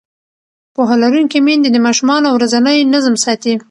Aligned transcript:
پوهه 0.75 0.95
لرونکې 1.03 1.39
میندې 1.45 1.69
د 1.71 1.77
ماشومانو 1.85 2.27
ورځنی 2.31 2.77
نظم 2.93 3.15
ساتي. 3.23 3.53